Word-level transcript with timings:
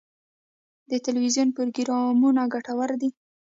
د 0.89 0.91
تلویزیون 1.05 1.49
پروګرامونه 1.57 2.41
ګټور 2.53 2.89
دي. 3.01 3.09